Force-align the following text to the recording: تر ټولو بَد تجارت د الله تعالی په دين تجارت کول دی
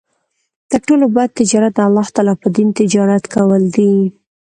تر 0.69 0.79
ټولو 0.87 1.05
بَد 1.15 1.29
تجارت 1.39 1.73
د 1.75 1.79
الله 1.87 2.07
تعالی 2.15 2.33
په 2.41 2.47
دين 2.55 2.69
تجارت 2.79 3.23
کول 3.35 3.63
دی 3.75 3.93